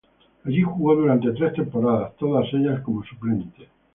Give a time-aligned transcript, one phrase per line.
[0.45, 3.69] Allí jugó durante tres temporadas, todas ellas como suplente.